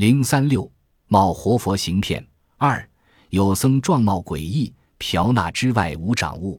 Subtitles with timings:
[0.00, 0.72] 零三六
[1.08, 2.88] 冒活佛行骗二
[3.28, 6.58] 有僧状貌诡异，嫖纳之外无长物，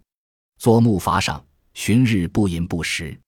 [0.60, 1.44] 坐木筏上，
[1.74, 3.20] 旬日不饮不食。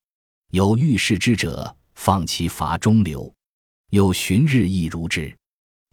[0.51, 3.33] 有遇事之者，放其筏中流；
[3.89, 5.35] 有旬日亦如之。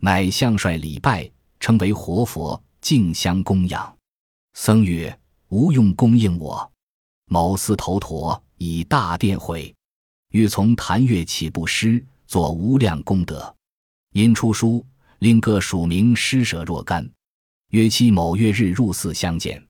[0.02, 3.96] 乃相率礼拜，称为活佛，敬香供养。
[4.52, 5.18] 僧曰
[5.48, 6.70] ：“无用供应我。”
[7.24, 9.74] 某司头陀以大殿毁，
[10.32, 13.56] 欲从谭月起布施，作无量功德。
[14.12, 14.84] 因出书，
[15.20, 17.08] 令各署名施舍若干。
[17.70, 19.64] 约期某月日入寺相见，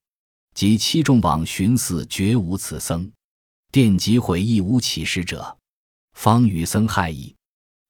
[0.55, 3.11] 及七众往寻寺，绝无此僧。
[3.71, 5.57] 殿即毁，亦无起事者。
[6.15, 7.35] 方与僧害矣。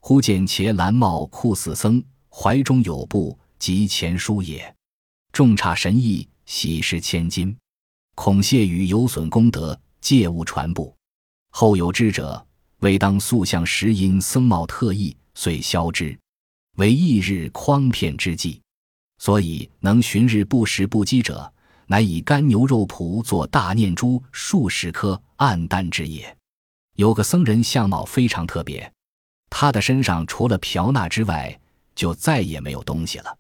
[0.01, 4.75] 忽见伽蓝帽酷似僧，怀中有布，即前书也。
[5.33, 7.57] 众差神意，喜事千金。
[8.17, 10.95] 恐谢语有损功德，借勿传布。
[11.51, 12.45] 后有知者，
[12.81, 16.19] 为当塑像时因僧帽特异，遂消之。
[16.81, 18.59] 为翌日诓骗之计，
[19.19, 21.53] 所以能旬日不食不饥者，
[21.85, 26.35] 乃以干牛肉脯做大念珠数十颗，暗淡之也。
[26.97, 28.91] 有个僧人相貌非常特别，
[29.51, 31.61] 他的身上除了嫖纳之外，
[31.95, 33.37] 就再也没有东西了。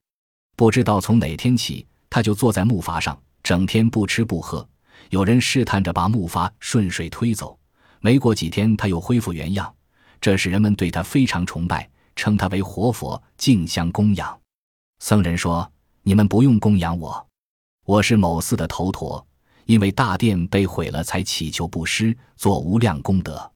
[0.54, 3.18] 不知道从哪天起，他就坐在木筏上。
[3.42, 4.68] 整天不吃不喝，
[5.08, 7.58] 有人试探着把木筏顺水推走。
[8.00, 9.74] 没过几天，他又恢复原样。
[10.20, 11.88] 这使人们对他非常崇拜，
[12.20, 14.38] 称他为活佛，敬香供养。
[14.98, 15.72] 僧人说
[16.04, 17.26] ：“你们不用供养我，
[17.86, 19.26] 我是某寺的头陀，
[19.64, 23.50] 因为大殿被毁了，才祈求布施，做无量功德。”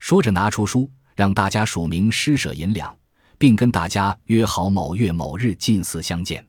[0.00, 2.92] 说着，拿出书，让大家署名施舍银两，
[3.38, 6.44] 并跟大家约好某月某日进寺相见。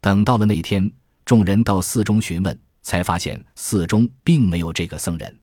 [0.00, 0.90] 等到了那天。
[1.26, 5.38] 众人到寺中询问，才发现寺中并没有这个僧人，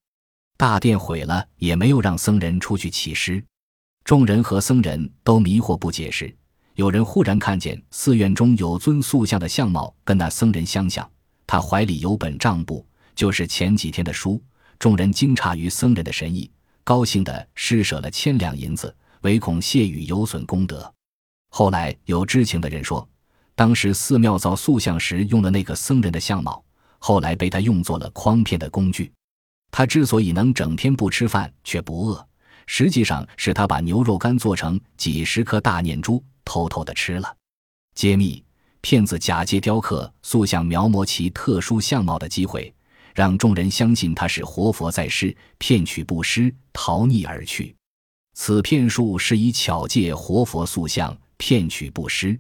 [0.58, 3.44] 大殿毁了，也没有让僧人出去乞施。
[4.04, 6.36] 众人和僧人都迷惑不解时，
[6.76, 11.10] 有人忽然看见寺院中有尊塑像的相貌跟那僧人相像，
[11.46, 12.86] 他怀里有本账簿，
[13.16, 14.42] 就是前几天的书。
[14.80, 16.50] 众人惊诧于僧人的神意，
[16.84, 20.92] 高兴地施舍了千两银子，唯恐谢语有损功德。
[21.50, 23.08] 后来有知情的人说。
[23.54, 26.64] 当时寺庙造塑像时用了那个僧人的相貌，
[26.98, 29.12] 后来被他用作了诓骗的工具。
[29.70, 32.28] 他之所以能整天不吃饭却不饿，
[32.74, 37.36] 实际上是他把牛肉干做成几十颗大念珠，偷偷的吃了。
[37.96, 38.42] 揭秘：
[38.80, 42.74] 骗子假借雕刻塑像描摹其特殊相貌的机会，
[43.14, 47.76] 让众人相信他是活佛在世，骗取布施，逃匿而去。
[48.36, 52.40] 此骗术是以巧借活佛塑像骗取布施。